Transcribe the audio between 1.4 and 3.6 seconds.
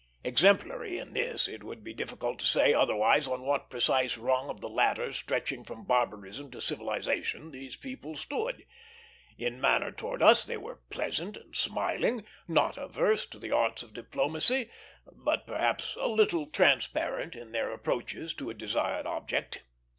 it would be difficult to say, otherwise, on